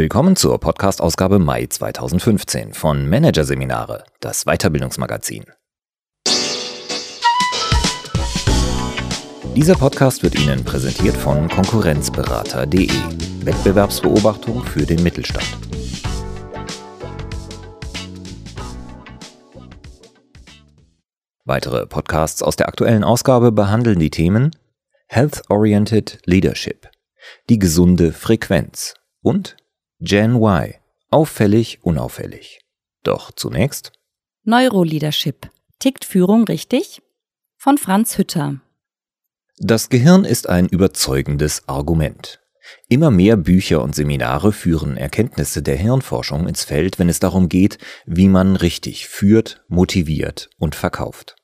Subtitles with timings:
[0.00, 5.44] Willkommen zur Podcast-Ausgabe Mai 2015 von Managerseminare, das Weiterbildungsmagazin.
[9.54, 12.88] Dieser Podcast wird Ihnen präsentiert von Konkurrenzberater.de,
[13.44, 15.44] Wettbewerbsbeobachtung für den Mittelstand.
[21.44, 24.52] Weitere Podcasts aus der aktuellen Ausgabe behandeln die Themen
[25.08, 26.88] Health-Oriented Leadership,
[27.50, 29.58] die gesunde Frequenz und
[30.02, 30.74] Gen Y,
[31.10, 32.60] auffällig, unauffällig.
[33.02, 33.92] Doch zunächst
[34.44, 35.50] Neuroleadership.
[35.78, 37.02] Tickt Führung richtig?
[37.58, 38.62] Von Franz Hütter.
[39.58, 42.40] Das Gehirn ist ein überzeugendes Argument.
[42.88, 47.76] Immer mehr Bücher und Seminare führen Erkenntnisse der Hirnforschung ins Feld, wenn es darum geht,
[48.06, 51.36] wie man richtig führt, motiviert und verkauft.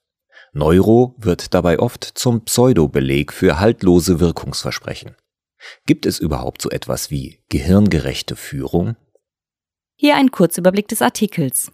[0.55, 5.15] Neuro wird dabei oft zum Pseudobeleg für haltlose Wirkungsversprechen.
[5.87, 8.97] Gibt es überhaupt so etwas wie gehirngerechte Führung?
[9.95, 11.73] Hier ein Kurzüberblick des Artikels.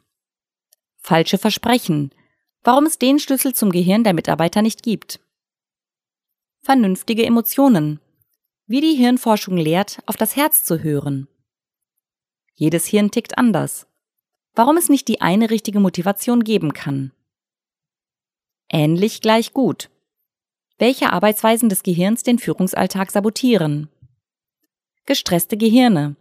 [0.97, 2.15] Falsche Versprechen.
[2.63, 5.21] Warum es den Schlüssel zum Gehirn der Mitarbeiter nicht gibt.
[6.61, 8.01] Vernünftige Emotionen.
[8.67, 11.27] Wie die Hirnforschung lehrt, auf das Herz zu hören.
[12.55, 13.89] Jedes Hirn tickt anders.
[14.55, 17.13] Warum es nicht die eine richtige Motivation geben kann.
[18.69, 19.91] Ähnlich gleich gut.
[20.83, 23.89] Welche Arbeitsweisen des Gehirns den Führungsalltag sabotieren?
[25.07, 26.17] Gestresste Gehirne.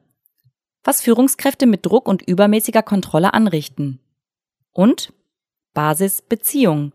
[0.84, 4.00] Was Führungskräfte mit Druck und übermäßiger Kontrolle anrichten.
[4.72, 5.14] Und
[5.74, 6.92] Basis Beziehung.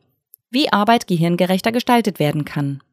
[0.48, 2.84] Wie Arbeit gehirngerechter gestaltet werden kann.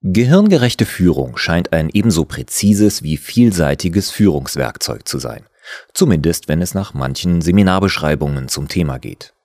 [0.00, 5.44] Gehirngerechte Führung scheint ein ebenso präzises wie vielseitiges Führungswerkzeug zu sein.
[5.92, 9.35] Zumindest wenn es nach manchen Seminarbeschreibungen zum Thema geht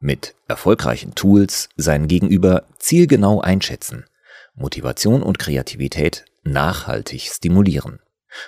[0.00, 4.04] mit erfolgreichen Tools sein Gegenüber zielgenau einschätzen,
[4.54, 8.00] Motivation und Kreativität nachhaltig stimulieren,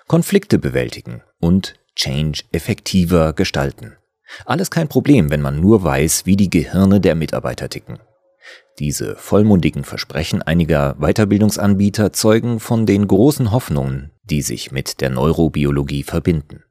[0.06, 3.96] Konflikte bewältigen und Change effektiver gestalten.
[4.44, 7.98] Alles kein Problem, wenn man nur weiß, wie die Gehirne der Mitarbeiter ticken.
[8.78, 16.04] Diese vollmundigen Versprechen einiger Weiterbildungsanbieter zeugen von den großen Hoffnungen, die sich mit der Neurobiologie
[16.04, 16.62] verbinden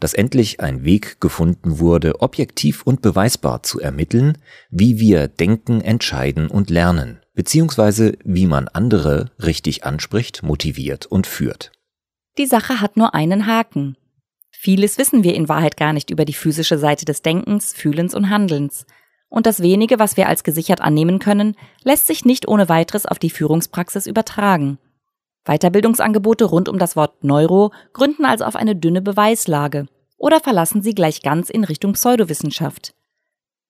[0.00, 4.38] dass endlich ein Weg gefunden wurde, objektiv und beweisbar zu ermitteln,
[4.70, 11.72] wie wir denken, entscheiden und lernen, beziehungsweise wie man andere richtig anspricht, motiviert und führt.
[12.38, 13.96] Die Sache hat nur einen Haken.
[14.50, 18.30] Vieles wissen wir in Wahrheit gar nicht über die physische Seite des Denkens, Fühlens und
[18.30, 18.86] Handelns.
[19.28, 23.18] Und das wenige, was wir als gesichert annehmen können, lässt sich nicht ohne weiteres auf
[23.18, 24.78] die Führungspraxis übertragen.
[25.44, 30.94] Weiterbildungsangebote rund um das Wort Neuro gründen also auf eine dünne Beweislage oder verlassen sie
[30.94, 32.94] gleich ganz in Richtung Pseudowissenschaft.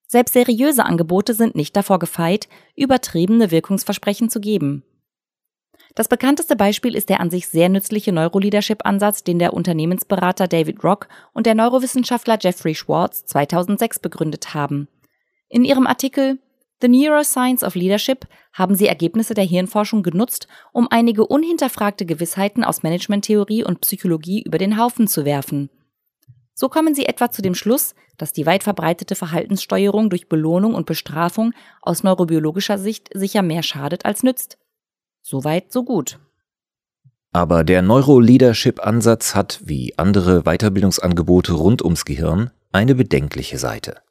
[0.06, 4.84] Selbst seriöse Angebote sind nicht davor gefeit, übertriebene Wirkungsversprechen zu geben.
[5.96, 11.08] Das bekannteste Beispiel ist der an sich sehr nützliche Neuroleadership-Ansatz, den der Unternehmensberater David Rock
[11.32, 14.88] und der Neurowissenschaftler Jeffrey Schwartz 2006 begründet haben.
[15.48, 16.38] In ihrem Artikel
[16.80, 22.82] The Neuroscience of Leadership haben sie Ergebnisse der Hirnforschung genutzt, um einige unhinterfragte Gewissheiten aus
[22.82, 25.70] Managementtheorie und Psychologie über den Haufen zu werfen.
[26.54, 30.86] So kommen sie etwa zu dem Schluss, dass die weit verbreitete Verhaltenssteuerung durch Belohnung und
[30.86, 31.52] Bestrafung
[31.82, 34.58] aus neurobiologischer Sicht sicher mehr schadet als nützt.
[35.20, 36.20] Soweit, so gut.
[37.32, 44.03] Aber der Neuro-Leadership-Ansatz hat, wie andere Weiterbildungsangebote rund ums Gehirn, eine bedenkliche Seite.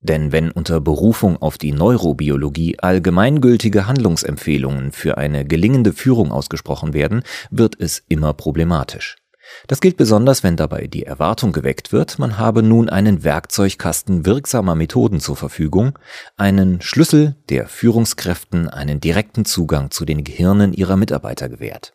[0.00, 7.22] Denn wenn unter Berufung auf die Neurobiologie allgemeingültige Handlungsempfehlungen für eine gelingende Führung ausgesprochen werden,
[7.50, 9.16] wird es immer problematisch.
[9.66, 14.74] Das gilt besonders, wenn dabei die Erwartung geweckt wird, man habe nun einen Werkzeugkasten wirksamer
[14.74, 15.98] Methoden zur Verfügung,
[16.36, 21.94] einen Schlüssel, der Führungskräften einen direkten Zugang zu den Gehirnen ihrer Mitarbeiter gewährt.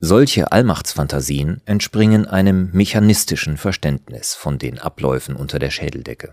[0.00, 6.32] Solche Allmachtsfantasien entspringen einem mechanistischen Verständnis von den Abläufen unter der Schädeldecke.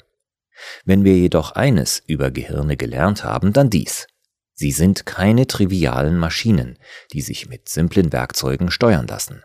[0.86, 4.08] Wenn wir jedoch eines über Gehirne gelernt haben, dann dies.
[4.53, 6.78] Sie sind keine trivialen Maschinen,
[7.14, 9.44] die sich mit simplen Werkzeugen steuern lassen.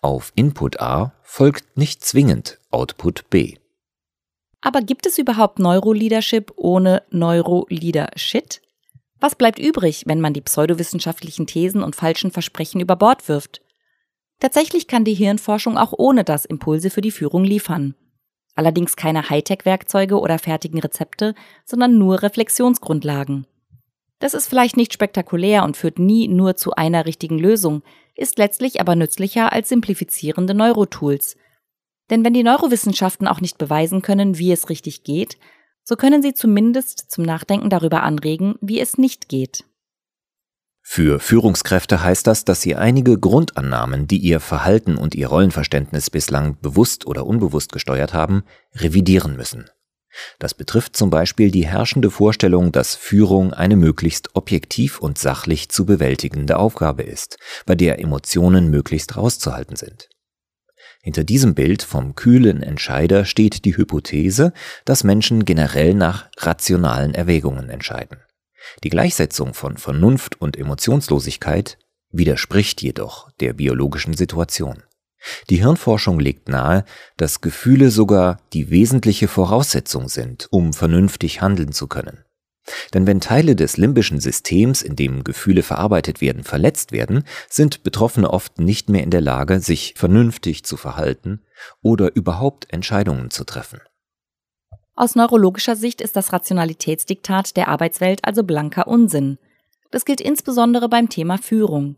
[0.00, 3.56] Auf Input A folgt nicht zwingend Output B.
[4.60, 8.62] Aber gibt es überhaupt Neuroleadership ohne Neuroleadershit?
[9.20, 13.60] Was bleibt übrig, wenn man die pseudowissenschaftlichen Thesen und falschen Versprechen über Bord wirft?
[14.40, 17.94] Tatsächlich kann die Hirnforschung auch ohne das Impulse für die Führung liefern.
[18.54, 21.34] Allerdings keine Hightech-Werkzeuge oder fertigen Rezepte,
[21.64, 23.46] sondern nur Reflexionsgrundlagen.
[24.20, 27.82] Das ist vielleicht nicht spektakulär und führt nie nur zu einer richtigen Lösung,
[28.14, 31.36] ist letztlich aber nützlicher als simplifizierende Neurotools.
[32.10, 35.36] Denn wenn die Neurowissenschaften auch nicht beweisen können, wie es richtig geht,
[35.82, 39.64] so können sie zumindest zum Nachdenken darüber anregen, wie es nicht geht.
[40.86, 46.58] Für Führungskräfte heißt das, dass sie einige Grundannahmen, die ihr Verhalten und ihr Rollenverständnis bislang
[46.60, 48.44] bewusst oder unbewusst gesteuert haben,
[48.74, 49.70] revidieren müssen.
[50.38, 55.86] Das betrifft zum Beispiel die herrschende Vorstellung, dass Führung eine möglichst objektiv und sachlich zu
[55.86, 60.10] bewältigende Aufgabe ist, bei der Emotionen möglichst rauszuhalten sind.
[61.02, 64.52] Hinter diesem Bild vom kühlen Entscheider steht die Hypothese,
[64.84, 68.18] dass Menschen generell nach rationalen Erwägungen entscheiden.
[68.82, 71.78] Die Gleichsetzung von Vernunft und Emotionslosigkeit
[72.10, 74.82] widerspricht jedoch der biologischen Situation.
[75.50, 76.84] Die Hirnforschung legt nahe,
[77.16, 82.24] dass Gefühle sogar die wesentliche Voraussetzung sind, um vernünftig handeln zu können.
[82.94, 88.30] Denn wenn Teile des limbischen Systems, in dem Gefühle verarbeitet werden, verletzt werden, sind Betroffene
[88.30, 91.42] oft nicht mehr in der Lage, sich vernünftig zu verhalten
[91.82, 93.80] oder überhaupt Entscheidungen zu treffen.
[94.96, 99.38] Aus neurologischer Sicht ist das Rationalitätsdiktat der Arbeitswelt also blanker Unsinn.
[99.90, 101.96] Das gilt insbesondere beim Thema Führung.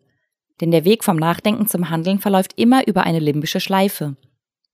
[0.60, 4.16] Denn der Weg vom Nachdenken zum Handeln verläuft immer über eine limbische Schleife.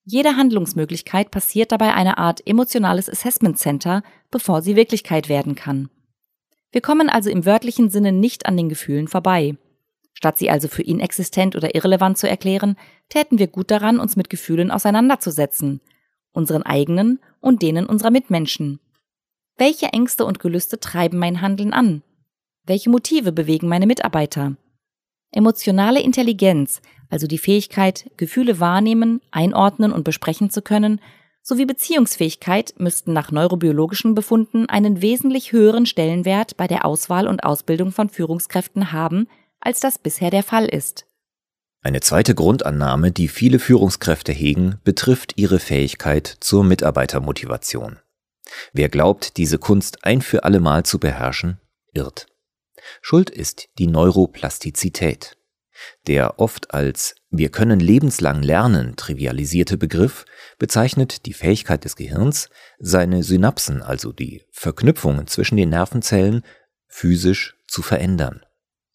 [0.05, 5.89] Jede Handlungsmöglichkeit passiert dabei eine Art emotionales Assessment Center, bevor sie Wirklichkeit werden kann.
[6.71, 9.57] Wir kommen also im wörtlichen Sinne nicht an den Gefühlen vorbei.
[10.13, 12.77] Statt sie also für inexistent oder irrelevant zu erklären,
[13.09, 15.81] täten wir gut daran, uns mit Gefühlen auseinanderzusetzen,
[16.31, 18.79] unseren eigenen und denen unserer Mitmenschen.
[19.57, 22.01] Welche Ängste und Gelüste treiben mein Handeln an?
[22.65, 24.55] Welche Motive bewegen meine Mitarbeiter?
[25.31, 31.01] Emotionale Intelligenz, also die Fähigkeit, Gefühle wahrnehmen, einordnen und besprechen zu können,
[31.41, 37.91] sowie Beziehungsfähigkeit müssten nach neurobiologischen Befunden einen wesentlich höheren Stellenwert bei der Auswahl und Ausbildung
[37.91, 39.27] von Führungskräften haben,
[39.59, 41.05] als das bisher der Fall ist.
[41.83, 47.99] Eine zweite Grundannahme, die viele Führungskräfte hegen, betrifft ihre Fähigkeit zur Mitarbeitermotivation.
[48.71, 51.59] Wer glaubt, diese Kunst ein für allemal zu beherrschen,
[51.93, 52.27] irrt.
[53.01, 55.35] Schuld ist die Neuroplastizität.
[56.07, 60.23] Der oft als wir können lebenslang lernen trivialisierte Begriff
[60.59, 62.49] bezeichnet die Fähigkeit des Gehirns,
[62.79, 66.43] seine Synapsen, also die Verknüpfungen zwischen den Nervenzellen,
[66.87, 68.45] physisch zu verändern.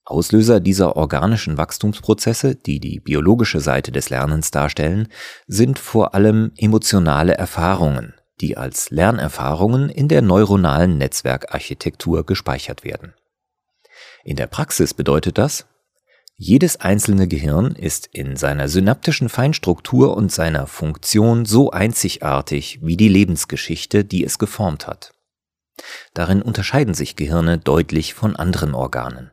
[0.08, 5.08] Auslöser dieser organischen Wachstumsprozesse, die die biologische Seite des Lernens darstellen,
[5.46, 13.12] sind vor allem emotionale Erfahrungen, die als Lernerfahrungen in der neuronalen Netzwerkarchitektur gespeichert werden.
[14.24, 15.66] In der Praxis bedeutet das,
[16.36, 23.08] jedes einzelne Gehirn ist in seiner synaptischen Feinstruktur und seiner Funktion so einzigartig wie die
[23.08, 25.12] Lebensgeschichte, die es geformt hat.
[26.14, 29.32] Darin unterscheiden sich Gehirne deutlich von anderen Organen.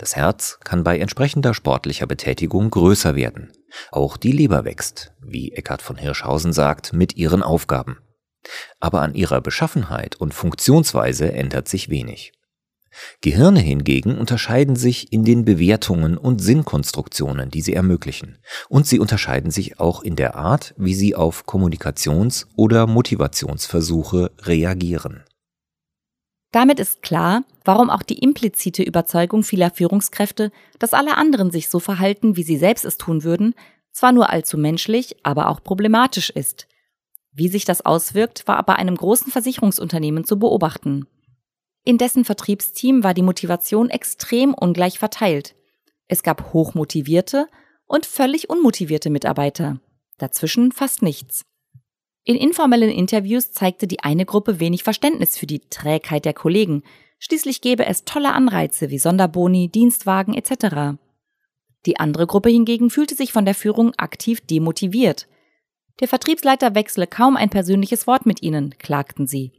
[0.00, 3.52] Das Herz kann bei entsprechender sportlicher Betätigung größer werden.
[3.92, 7.98] Auch die Leber wächst, wie Eckhard von Hirschhausen sagt, mit ihren Aufgaben.
[8.78, 12.32] Aber an ihrer Beschaffenheit und Funktionsweise ändert sich wenig.
[13.20, 18.38] Gehirne hingegen unterscheiden sich in den Bewertungen und Sinnkonstruktionen, die sie ermöglichen,
[18.70, 25.24] und sie unterscheiden sich auch in der Art, wie sie auf Kommunikations- oder Motivationsversuche reagieren.
[26.52, 31.78] Damit ist klar, warum auch die implizite Überzeugung vieler Führungskräfte, dass alle anderen sich so
[31.78, 33.54] verhalten, wie sie selbst es tun würden,
[33.92, 36.66] zwar nur allzu menschlich, aber auch problematisch ist.
[37.32, 41.06] Wie sich das auswirkt, war bei einem großen Versicherungsunternehmen zu beobachten.
[41.84, 45.54] In dessen Vertriebsteam war die Motivation extrem ungleich verteilt.
[46.08, 47.46] Es gab hochmotivierte
[47.86, 49.80] und völlig unmotivierte Mitarbeiter.
[50.18, 51.42] Dazwischen fast nichts.
[52.30, 56.84] In informellen Interviews zeigte die eine Gruppe wenig Verständnis für die Trägheit der Kollegen.
[57.18, 60.96] Schließlich gäbe es tolle Anreize wie Sonderboni, Dienstwagen etc.
[61.86, 65.26] Die andere Gruppe hingegen fühlte sich von der Führung aktiv demotiviert.
[65.98, 69.50] Der Vertriebsleiter wechsle kaum ein persönliches Wort mit ihnen, klagten sie.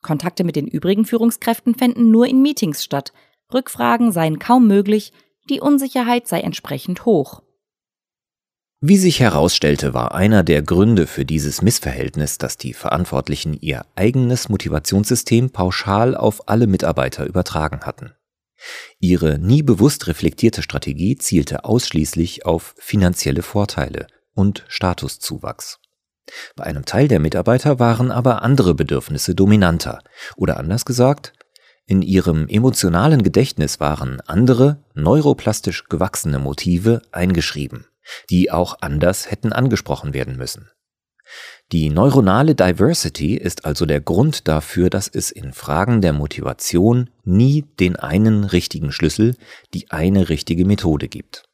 [0.00, 3.12] Kontakte mit den übrigen Führungskräften fänden nur in Meetings statt.
[3.52, 5.12] Rückfragen seien kaum möglich,
[5.48, 7.42] die Unsicherheit sei entsprechend hoch.
[8.82, 14.48] Wie sich herausstellte, war einer der Gründe für dieses Missverhältnis, dass die Verantwortlichen ihr eigenes
[14.48, 18.12] Motivationssystem pauschal auf alle Mitarbeiter übertragen hatten.
[18.98, 25.78] Ihre nie bewusst reflektierte Strategie zielte ausschließlich auf finanzielle Vorteile und Statuszuwachs.
[26.56, 30.02] Bei einem Teil der Mitarbeiter waren aber andere Bedürfnisse dominanter.
[30.36, 31.34] Oder anders gesagt,
[31.84, 37.84] in ihrem emotionalen Gedächtnis waren andere, neuroplastisch gewachsene Motive eingeschrieben,
[38.30, 40.70] die auch anders hätten angesprochen werden müssen.
[41.72, 47.64] Die neuronale Diversity ist also der Grund dafür, dass es in Fragen der Motivation nie
[47.78, 49.36] den einen richtigen Schlüssel,
[49.72, 51.44] die eine richtige Methode gibt.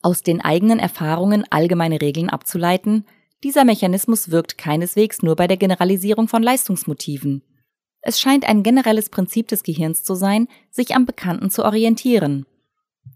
[0.00, 3.04] Aus den eigenen Erfahrungen allgemeine Regeln abzuleiten,
[3.42, 7.42] dieser Mechanismus wirkt keineswegs nur bei der Generalisierung von Leistungsmotiven.
[8.00, 12.46] Es scheint ein generelles Prinzip des Gehirns zu sein, sich am Bekannten zu orientieren.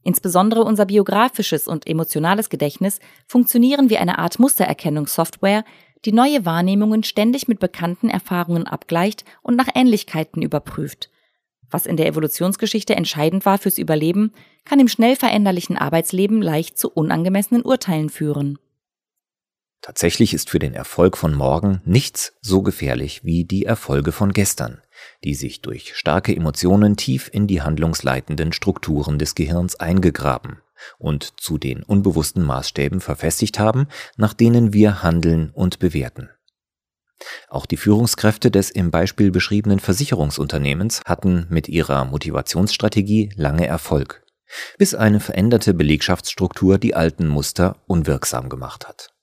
[0.03, 5.65] Insbesondere unser biografisches und emotionales Gedächtnis funktionieren wie eine Art Mustererkennungssoftware,
[6.05, 11.11] die neue Wahrnehmungen ständig mit bekannten Erfahrungen abgleicht und nach Ähnlichkeiten überprüft.
[11.71, 14.33] Was in der Evolutionsgeschichte entscheidend war fürs Überleben,
[14.65, 18.59] kann im schnell veränderlichen Arbeitsleben leicht zu unangemessenen Urteilen führen.
[19.83, 24.81] Tatsächlich ist für den Erfolg von morgen nichts so gefährlich wie die Erfolge von gestern,
[25.25, 30.59] die sich durch starke Emotionen tief in die handlungsleitenden Strukturen des Gehirns eingegraben
[30.99, 36.31] und zu den unbewussten Maßstäben verfestigt haben, nach denen wir handeln und bewerten.
[37.49, 44.23] Auch die Führungskräfte des im Beispiel beschriebenen Versicherungsunternehmens hatten mit ihrer Motivationsstrategie lange Erfolg,
[44.79, 49.16] bis eine veränderte Belegschaftsstruktur die alten Muster unwirksam gemacht hat.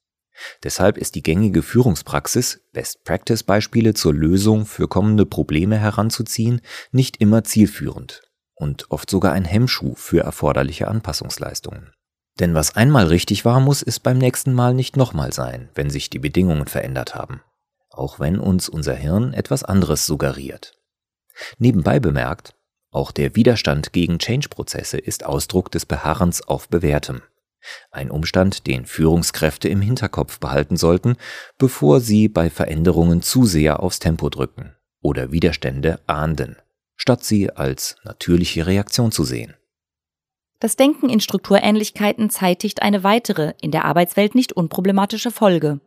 [0.63, 6.62] Deshalb ist die gängige Führungspraxis, Best-Practice-Beispiele zur Lösung für kommende Probleme heranzuziehen,
[6.92, 8.22] nicht immer zielführend
[8.56, 11.92] und oft sogar ein Hemmschuh für erforderliche Anpassungsleistungen.
[12.40, 16.10] Denn was einmal richtig war, muss es beim nächsten Mal nicht nochmal sein, wenn sich
[16.10, 17.42] die Bedingungen verändert haben.
[17.90, 20.74] Auch wenn uns unser Hirn etwas anderes suggeriert.
[21.60, 22.56] Nebenbei bemerkt,
[22.90, 27.22] auch der Widerstand gegen Change-Prozesse ist Ausdruck des Beharrens auf Bewährtem.
[27.91, 31.15] Ein Umstand, den Führungskräfte im Hinterkopf behalten sollten,
[31.58, 36.58] bevor sie bei Veränderungen zu sehr aufs Tempo drücken oder Widerstände ahnden,
[36.96, 39.53] statt sie als natürliche Reaktion zu sehen.
[40.60, 45.82] Das Denken in Strukturähnlichkeiten zeitigt eine weitere, in der Arbeitswelt nicht unproblematische Folge.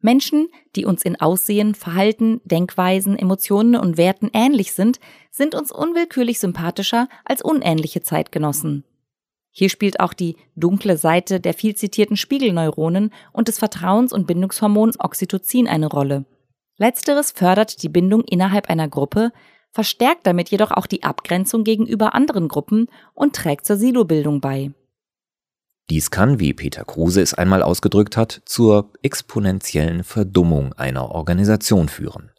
[0.00, 4.98] Menschen, die uns in Aussehen, Verhalten, Denkweisen, Emotionen und Werten ähnlich sind,
[5.30, 8.84] sind uns unwillkürlich sympathischer als unähnliche Zeitgenossen.
[9.50, 15.00] Hier spielt auch die dunkle Seite der viel zitierten Spiegelneuronen und des Vertrauens- und Bindungshormons
[15.00, 16.24] Oxytocin eine Rolle.
[16.76, 19.32] Letzteres fördert die Bindung innerhalb einer Gruppe,
[19.72, 24.72] verstärkt damit jedoch auch die Abgrenzung gegenüber anderen Gruppen und trägt zur Silobildung bei.
[25.90, 32.30] Dies kann, wie Peter Kruse es einmal ausgedrückt hat, zur exponentiellen Verdummung einer Organisation führen.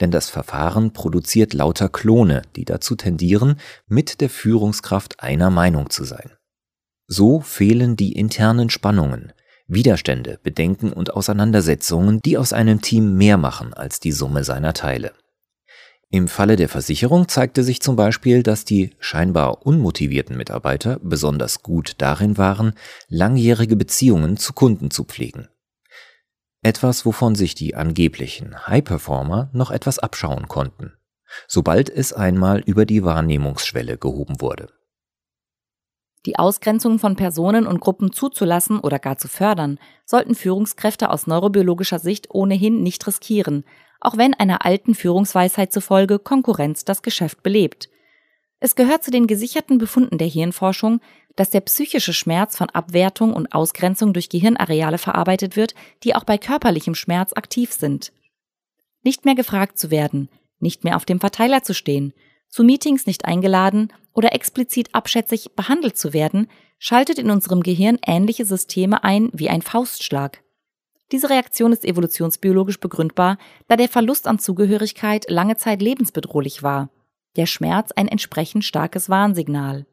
[0.00, 6.04] Denn das Verfahren produziert lauter Klone, die dazu tendieren, mit der Führungskraft einer Meinung zu
[6.04, 6.32] sein.
[7.14, 9.34] So fehlen die internen Spannungen,
[9.66, 15.12] Widerstände, Bedenken und Auseinandersetzungen, die aus einem Team mehr machen als die Summe seiner Teile.
[16.08, 21.96] Im Falle der Versicherung zeigte sich zum Beispiel, dass die scheinbar unmotivierten Mitarbeiter besonders gut
[21.98, 22.72] darin waren,
[23.08, 25.48] langjährige Beziehungen zu Kunden zu pflegen.
[26.62, 30.94] Etwas, wovon sich die angeblichen High-Performer noch etwas abschauen konnten,
[31.46, 34.70] sobald es einmal über die Wahrnehmungsschwelle gehoben wurde.
[36.24, 41.98] Die Ausgrenzung von Personen und Gruppen zuzulassen oder gar zu fördern, sollten Führungskräfte aus neurobiologischer
[41.98, 43.64] Sicht ohnehin nicht riskieren,
[44.00, 47.88] auch wenn einer alten Führungsweisheit zufolge Konkurrenz das Geschäft belebt.
[48.60, 51.00] Es gehört zu den gesicherten Befunden der Hirnforschung,
[51.34, 55.74] dass der psychische Schmerz von Abwertung und Ausgrenzung durch Gehirnareale verarbeitet wird,
[56.04, 58.12] die auch bei körperlichem Schmerz aktiv sind.
[59.02, 60.28] Nicht mehr gefragt zu werden,
[60.60, 62.12] nicht mehr auf dem Verteiler zu stehen,
[62.52, 68.44] zu Meetings nicht eingeladen oder explizit abschätzig behandelt zu werden, schaltet in unserem Gehirn ähnliche
[68.44, 70.42] Systeme ein wie ein Faustschlag.
[71.10, 76.90] Diese Reaktion ist evolutionsbiologisch begründbar, da der Verlust an Zugehörigkeit lange Zeit lebensbedrohlich war.
[77.36, 79.86] Der Schmerz ein entsprechend starkes Warnsignal.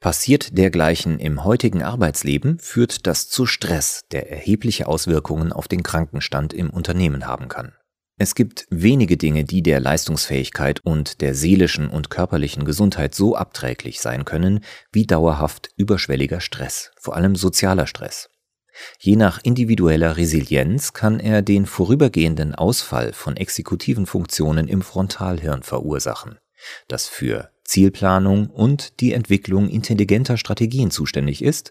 [0.00, 6.54] Passiert dergleichen im heutigen Arbeitsleben, führt das zu Stress, der erhebliche Auswirkungen auf den Krankenstand
[6.54, 7.74] im Unternehmen haben kann.
[8.20, 14.00] Es gibt wenige Dinge, die der Leistungsfähigkeit und der seelischen und körperlichen Gesundheit so abträglich
[14.00, 18.28] sein können wie dauerhaft überschwelliger Stress, vor allem sozialer Stress.
[18.98, 26.38] Je nach individueller Resilienz kann er den vorübergehenden Ausfall von exekutiven Funktionen im Frontalhirn verursachen,
[26.88, 31.70] das für Zielplanung und die Entwicklung intelligenter Strategien zuständig ist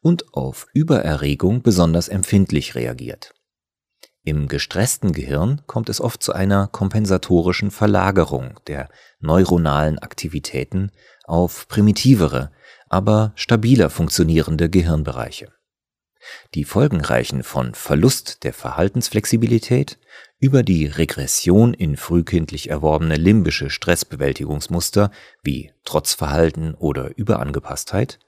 [0.00, 3.32] und auf Übererregung besonders empfindlich reagiert.
[4.28, 10.92] Im gestressten Gehirn kommt es oft zu einer kompensatorischen Verlagerung der neuronalen Aktivitäten
[11.24, 12.52] auf primitivere,
[12.90, 15.50] aber stabiler funktionierende Gehirnbereiche.
[16.52, 19.98] Die Folgen reichen von Verlust der Verhaltensflexibilität
[20.38, 25.10] über die Regression in frühkindlich erworbene limbische Stressbewältigungsmuster
[25.42, 28.18] wie Trotzverhalten oder Überangepasstheit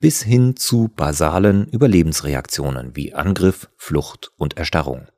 [0.00, 5.08] bis hin zu basalen Überlebensreaktionen wie Angriff, Flucht und Erstarrung.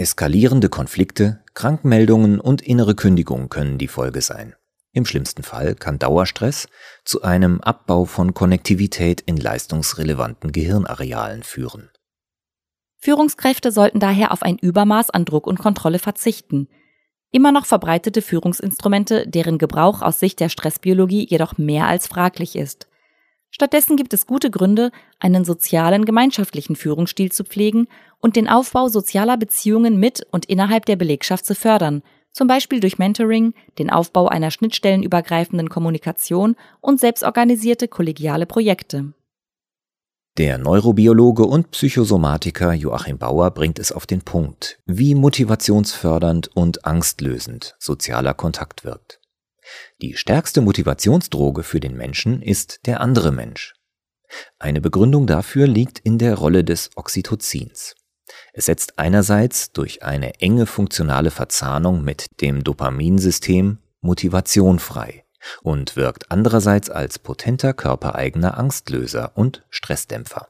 [0.00, 4.54] Eskalierende Konflikte, Krankmeldungen und innere Kündigung können die Folge sein.
[4.92, 6.68] Im schlimmsten Fall kann Dauerstress
[7.04, 11.90] zu einem Abbau von Konnektivität in leistungsrelevanten Gehirnarealen führen.
[12.98, 16.68] Führungskräfte sollten daher auf ein Übermaß an Druck und Kontrolle verzichten.
[17.32, 22.87] Immer noch verbreitete Führungsinstrumente, deren Gebrauch aus Sicht der Stressbiologie jedoch mehr als fraglich ist.
[23.50, 27.88] Stattdessen gibt es gute Gründe, einen sozialen, gemeinschaftlichen Führungsstil zu pflegen
[28.20, 32.02] und den Aufbau sozialer Beziehungen mit und innerhalb der Belegschaft zu fördern,
[32.32, 39.12] zum Beispiel durch Mentoring, den Aufbau einer schnittstellenübergreifenden Kommunikation und selbstorganisierte kollegiale Projekte.
[40.36, 47.74] Der Neurobiologe und Psychosomatiker Joachim Bauer bringt es auf den Punkt, wie motivationsfördernd und angstlösend
[47.80, 49.17] sozialer Kontakt wirkt.
[50.00, 53.74] Die stärkste Motivationsdroge für den Menschen ist der andere Mensch.
[54.58, 57.94] Eine Begründung dafür liegt in der Rolle des Oxytocins.
[58.52, 65.24] Es setzt einerseits durch eine enge funktionale Verzahnung mit dem Dopaminsystem Motivation frei
[65.62, 70.48] und wirkt andererseits als potenter körpereigener Angstlöser und Stressdämpfer.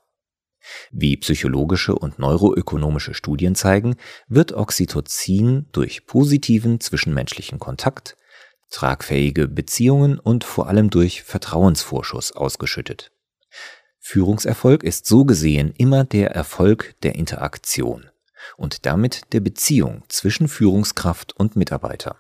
[0.90, 3.96] Wie psychologische und neuroökonomische Studien zeigen,
[4.26, 8.16] wird Oxytocin durch positiven zwischenmenschlichen Kontakt,
[8.70, 13.10] tragfähige Beziehungen und vor allem durch Vertrauensvorschuss ausgeschüttet.
[13.98, 18.10] Führungserfolg ist so gesehen immer der Erfolg der Interaktion
[18.56, 22.16] und damit der Beziehung zwischen Führungskraft und Mitarbeiter.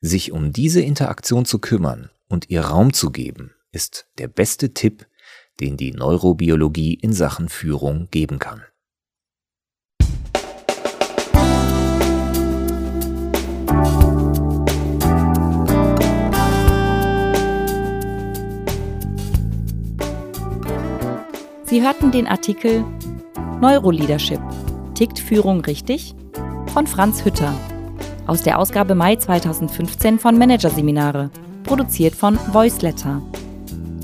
[0.00, 5.06] Sich um diese Interaktion zu kümmern und ihr Raum zu geben, ist der beste Tipp,
[5.60, 8.62] den die Neurobiologie in Sachen Führung geben kann.
[21.70, 22.84] Sie hörten den Artikel
[23.60, 24.40] Neuroleadership.
[24.94, 26.16] Tickt Führung richtig?
[26.74, 27.54] von Franz Hütter
[28.26, 31.30] aus der Ausgabe Mai 2015 von Managerseminare,
[31.62, 33.22] produziert von Voiceletter.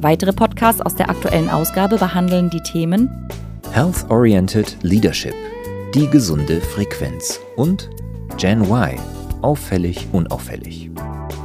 [0.01, 3.29] Weitere Podcasts aus der aktuellen Ausgabe behandeln die Themen
[3.73, 5.35] Health-Oriented Leadership,
[5.93, 7.91] die gesunde Frequenz und
[8.37, 8.97] Gen Y,
[9.43, 10.89] auffällig unauffällig.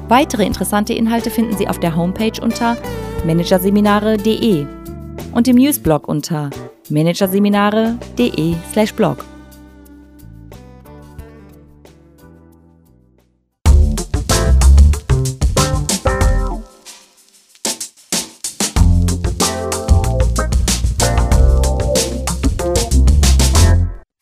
[0.07, 2.77] Weitere interessante Inhalte finden Sie auf der Homepage unter
[3.25, 4.67] managerseminare.de
[5.33, 6.50] und im Newsblog unter
[6.89, 9.25] managerseminare.de/blog.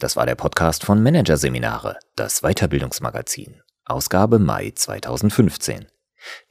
[0.02, 5.88] Das war der Podcast von Managerseminare, das Weiterbildungsmagazin, Ausgabe Mai 2015.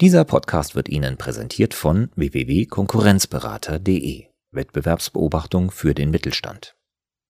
[0.01, 4.28] Dieser Podcast wird Ihnen präsentiert von www.konkurrenzberater.de.
[4.51, 6.78] Wettbewerbsbeobachtung für den Mittelstand.